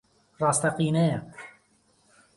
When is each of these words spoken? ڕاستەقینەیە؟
ڕاستەقینەیە؟ 0.39 1.17